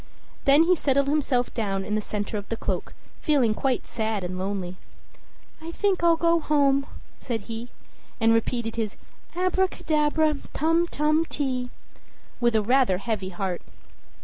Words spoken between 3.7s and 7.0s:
sad and lonely. "I think I'll go home,"